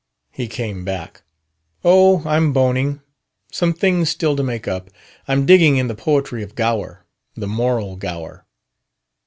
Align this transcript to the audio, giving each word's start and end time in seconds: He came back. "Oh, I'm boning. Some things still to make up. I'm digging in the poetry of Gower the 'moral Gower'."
He 0.31 0.47
came 0.47 0.83
back. 0.83 1.21
"Oh, 1.85 2.23
I'm 2.27 2.53
boning. 2.53 3.01
Some 3.51 3.71
things 3.71 4.09
still 4.09 4.35
to 4.35 4.41
make 4.41 4.67
up. 4.67 4.89
I'm 5.27 5.45
digging 5.45 5.77
in 5.77 5.89
the 5.89 5.93
poetry 5.93 6.41
of 6.41 6.55
Gower 6.55 7.05
the 7.35 7.45
'moral 7.45 7.97
Gower'." 7.97 8.43